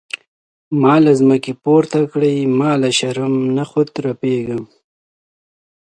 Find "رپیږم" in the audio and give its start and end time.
4.05-4.61